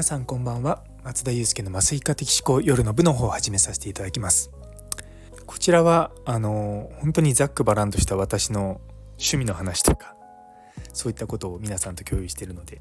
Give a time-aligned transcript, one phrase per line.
[0.00, 0.82] 皆さんこんばんは。
[1.04, 4.50] 松田祐介の麻酔科的思考夜の部の方を始めさせていただきます。
[5.44, 8.80] こちらはあの本当にざっくばらんとした私の
[9.18, 10.16] 趣味の話とか
[10.94, 12.80] そういったことを皆さんと共有しているので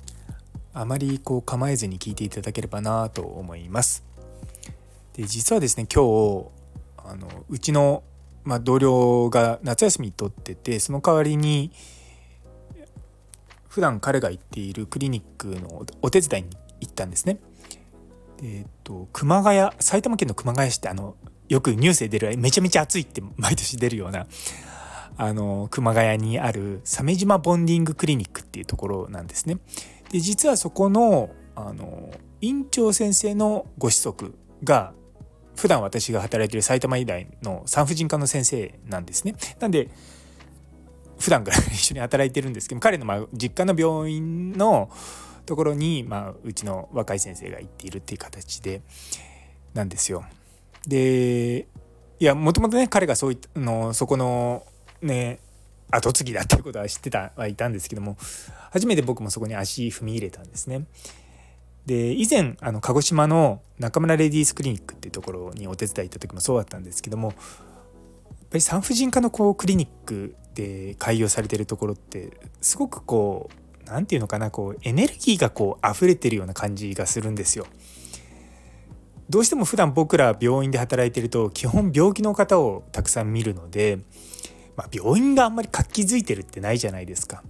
[0.74, 4.06] あまりこう構えずに聞いていただければなと思います。
[5.12, 6.48] で実はですね今日
[7.06, 8.02] あのうちの、
[8.46, 11.74] まあ、同僚が夏休み取っててその代わりに
[13.68, 17.40] 普段彼が行っているクリニックのお手伝いに行行ったんですね。
[18.42, 21.16] えっ、と熊谷埼玉県の熊谷市ってあの
[21.50, 24.28] よくニュースで出るめちゃめちゃ暑いって毎年出るような
[25.18, 29.58] あの熊谷にある鮫島ボンディングクリニックっていうところなんですね。
[30.12, 34.94] で実はそこのあの院長先生のご子息が
[35.58, 39.36] 普段私が働いている埼玉医大の産婦人科の先生なんですね。
[39.60, 39.90] なんで
[41.20, 44.90] 普段から一緒に働いてるんですけど彼のまあ実家の病院の
[45.50, 48.84] ところに、まあ、うちの若い先生が行っているっていう形で
[49.74, 50.24] なんですよ。
[50.88, 51.68] で
[52.20, 54.64] いやもともとね彼がそういったのそこの
[55.02, 55.40] ね
[55.90, 58.16] 後継ぎだっていうことは知ってたはいたんですけども
[58.72, 60.86] 初めて僕もそこに足踏み入れたんですね。
[61.88, 67.38] で以前あの鹿児島の中村レディースクリニックっていうところにお手伝い行った時もそうだったんですけどもやっぱ
[68.54, 77.66] り産婦人科のこうクリニックで開業されてるところってすごくこう何て言うのかなこうエネルギーがこう溢れてるような感じがするんですよ。
[79.30, 84.00] どうしても普段僕ら病院で働いてると基本病気の方をたくさん見るので、
[84.76, 87.44] まあ、病院があんまり活気づいてるってないじゃないですか。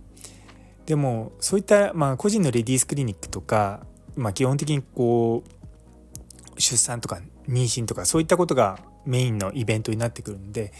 [0.85, 10.73] でもそういった、まあ、個人のレディースクリニックとか、まあ、基本的にこう出産とか妊娠とかそういったことがメインのイベントになってくるんで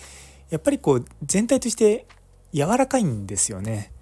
[0.49, 2.07] やっぱりこう全体として
[2.51, 3.93] 柔らかいんですよね。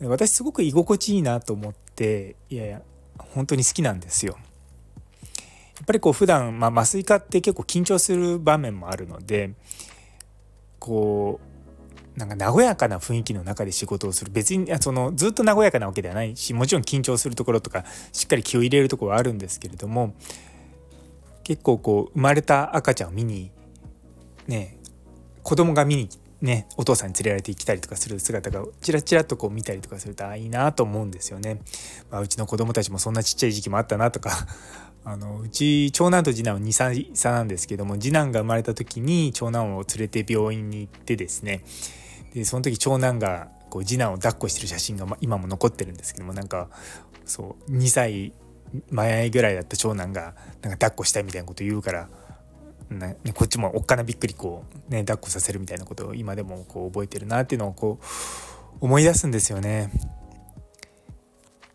[0.00, 2.82] 私すごく居心地いいなと思っていやいや
[3.18, 4.38] 本当に好きなんですよ。
[5.78, 9.52] やっぱりこう普段、まあ、麻酔科って結構緊張する場面もあるので
[10.80, 11.40] こ
[12.16, 20.14] うなんか和やかな雰囲気の中で仕事をする別にそのずっと和やかなわけではないしもちろん緊張するところとかしっかり気を入れるところはあるんですけれども
[21.44, 23.52] 結構こう生まれた赤ちゃんを見に
[24.48, 24.78] ね
[25.44, 26.08] 子供が見に
[26.40, 31.60] ねお父さんに連れられてきたりとかする姿がチラチラとこう見たりとかするとあいいなと思うんですよね。
[32.10, 34.30] まあ、うちの子供たちもそんなちっちゃい時期もあったなとか
[35.04, 41.64] あのうち長男と次男は2歳差なんですけども次男が生まれた時に長男を連れて病院に行ってですね
[42.34, 46.68] でその時長男がこう次男を抱っこしてる写真が今も残ってるんですけどもなんか
[47.24, 48.32] そう2歳
[48.90, 52.08] 前ぐらいだった長男がなんか抱っこしたいみたいなこと言うから
[52.90, 58.04] ね、こっちもおっかなびっくりこうね抱っこさせるみたいなことを今でもこう覚えてるなっていうのをこう
[58.80, 59.90] 思い出すんですよね。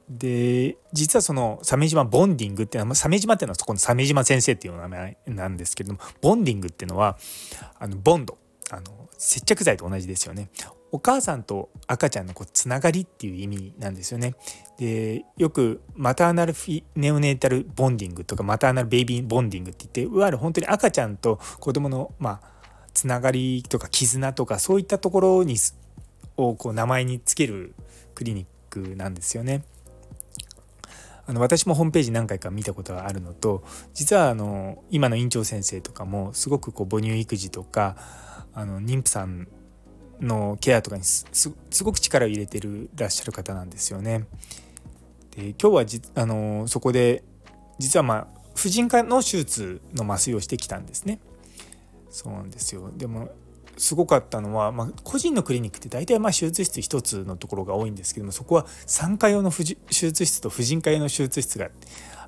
[0.10, 7.18] で実はその鮫島ボンディングっていうのは鮫島っていうのはそこの鮫島先生っていう名前なんですけどもボンディングっていうのは
[7.80, 8.38] あのボンド
[8.70, 10.50] あの接着剤と同じですよね
[10.94, 14.36] お母さんと赤ちゃんのこうつながりっていう意味なんですよね。
[14.78, 22.54] でよくマターナルフィネオネータルボンディングとかマターナルベイビーボンディングって言っていわゆる本当に赤ちゃんと子供のまあ
[22.94, 25.56] つながりとか絆とかそういったところに
[26.38, 27.74] をこう名前につける
[28.14, 29.64] クリニックなんですよね。
[31.26, 33.64] あの私もホームページ何回か見たことがあるのと
[33.96, 37.96] 実はあの今の院長先生とかもすごくこう母乳育児とか
[38.54, 39.48] あの妊婦さん
[40.24, 41.28] のケアとかにす
[41.84, 44.26] ごく力を入れてるらっしゃる方なんですよね。
[45.36, 47.24] で今日はじあのそこで
[47.80, 51.20] 実はまあ婦人科の手術の麻酔をしてきたんですね。
[52.14, 53.30] そうなんですよでも
[53.76, 61.70] すごかったのは、まあ、個人のクリニックって大体まあ手術室1つのところが多いんですけどもそこは産科用の手術室と婦人科用の手術室が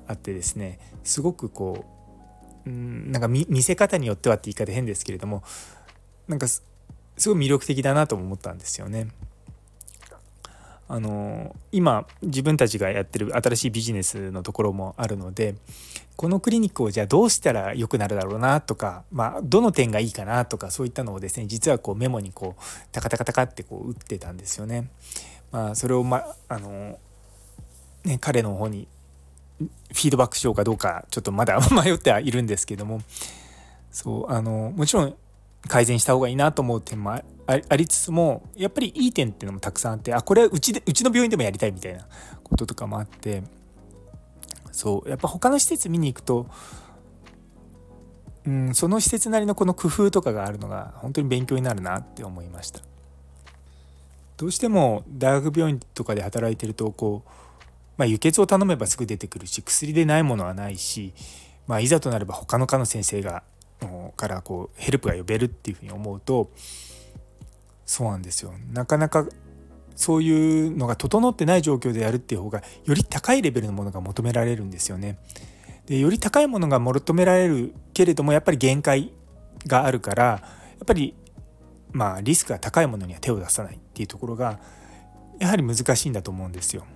[0.08, 1.84] あってですねすごくこ
[2.66, 5.44] ううんなんか見せ方によってはって言い方変ですけれども
[6.26, 6.48] なんか
[7.16, 9.08] すごい魅力的だなと思ったんですよね。
[10.88, 15.56] あの今自分たちがやってる新しいビジネスのところもあるので
[16.14, 24.88] このクリニックをじゃあどうしたら良くなるだろうなとか、まあ、どの点がいいかなとかそういったのをですね実はこうメモにこうタカタカタカってこう打ってたんですよね。
[25.50, 26.98] まあ、それを、まあの
[28.04, 28.88] ね、彼の方に
[29.58, 33.00] フィードバックしようかどうかちょっとまだ 迷ってはいるんですけども
[33.90, 35.16] そうあのもちろん
[35.66, 37.22] 改善した方がいいなと思う点もあ
[37.76, 42.06] りつつもやっぱりいい点っていうのもたくさんあってあこれはうちでうちの病院でもやりたいみたいな
[42.42, 43.42] こととかもあって
[44.72, 46.48] そうやっぱ他の施設見に行くと、
[48.46, 52.80] うん、その施設なりのこの工夫とかがあるのが本当に勉強になるなって思いました。
[54.36, 57.30] どうしても大学病院とかで働いてるとこう
[57.96, 61.14] まあ、輸血を頼めばすぐ出てくるし薬でないものはないし、
[61.66, 63.42] まあ、いざとなれば他の科の先生が
[64.16, 66.50] からこうヘルプが呼べるっていうふうに思うと
[67.84, 69.26] そうなんですよなかなか
[69.94, 75.18] そういうのが整ってない状況でやるっていう方がより高いレベルのものが求められるんですよね。
[75.86, 79.12] でより高いものが求められるけれどもやっぱり限界
[79.66, 80.42] があるからや
[80.82, 81.14] っぱり
[81.92, 84.58] まあリスクが高いものには手を出さないっていうところが
[85.38, 86.82] やはり難しいんだと思うんですよ。
[86.82, 86.86] や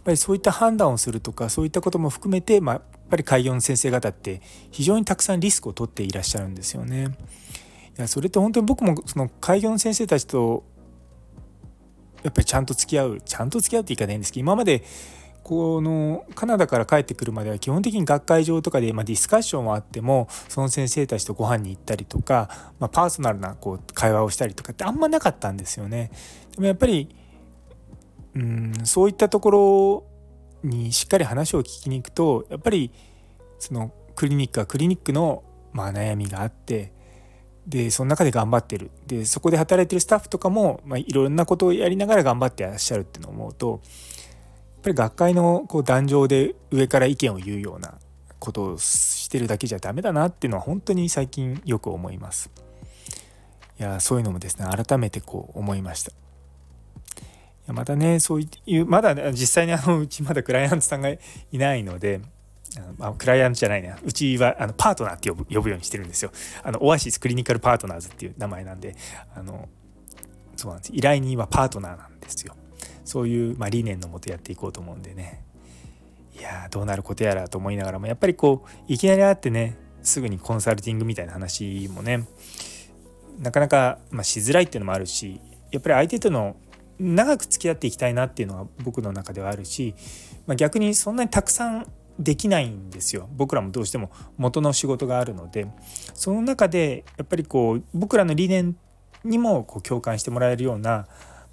[0.00, 4.40] っぱりそういった判断をするとかそういったことも含めて、まあ、ぱり開業の先生方って
[4.70, 7.16] 非常にたくさんリスクを取っていらっしゃるんですよね。
[7.98, 10.64] いやそれって本当に僕もその開業の先生たちと
[12.22, 14.84] やっぱりちゃんと付き合うちゃんと付き合うって言い方ないんですけど今まで
[15.48, 26.10] このカナダから帰ってくるまでは基本的に学会場とかで、ま、ディスカッションはあってもその先生たちとご飯に行ったりとか、まあ、パーソナルなこう会話をしたりとかってあんまなかったんですよね。
[26.54, 27.08] でもやっぱり
[28.34, 30.04] うんそういったところ
[30.62, 32.92] にしっかり話を聞きに行くとやっぱり
[33.58, 36.92] そのクリニックはクリニックのまあ悩みがあって
[37.66, 47.98] でその中で頑張ってるでそこで働いてるスタッフとかも、まあ、いろんなことをやりながら頑張ってらっしゃるっていうのを思うとやっぱり学会のこう壇上で上から意見を言うような
[48.38, 52.50] ことをしてるだけじゃダメだなっていうのは本当に最近よく思います。
[53.78, 56.12] いやそういうのもですね改めてこう思いました。
[57.72, 61.18] またねそういうまだ、ね、実際にあのうちまだクライアントさんがい
[61.52, 62.20] ないので
[63.00, 66.30] あクライアントじゃないねうちはあのパートナーって呼ぶ呼ぶようにしてるんですよ。
[66.62, 68.94] あのオアシスクリニカルパートナーズっていう名前なんで
[69.34, 69.68] あの
[70.56, 72.54] そうなんです依頼人はパートナーなんですよ。
[73.04, 75.42] そういう、まあ、理念のもとやっていこうと思うんでね
[76.38, 82.28] いやどうなることやらと思いながらもやっぱりこういきなり会ってねすぐにコンサルティングみたいな話もね
[83.38, 86.56] なかなか、まあ、しづらいっていうのもあるしやっぱり相手との
[86.98, 89.94] 長く付き合っていきたいなっていうのは僕の中ではあるし、
[90.46, 91.86] まあ、逆にそんなにたくさん
[92.18, 93.28] できないんですよ。
[93.36, 95.66] 僕らもどうしても元の仕事があるので。
[96.14, 98.76] その中でやっぱりこう僕らの理念
[99.24, 101.06] にもこう共感してもらえるような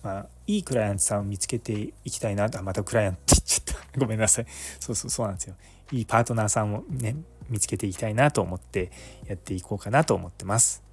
[0.05, 2.61] まあ、いいクライアントさんを見つけていきたいなと。
[2.61, 3.97] またクライアントって言っちゃった。
[3.99, 4.45] ごめんなさい。
[4.79, 5.55] そうそうそうなんですよ。
[5.91, 7.15] いいパートナーさんをね
[7.49, 8.91] 見つけていきたいなと思って
[9.25, 10.83] やっていこうかなと思ってます。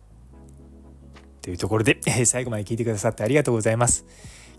[1.42, 4.06] というところで、え最後まで聞いてくださってありがとうございます。